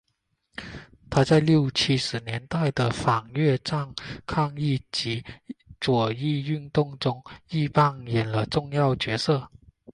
[1.11, 3.93] 他在六七十年代的反越战
[4.25, 5.23] 抗议及
[5.79, 9.51] 左翼运动中亦扮演了重要角色。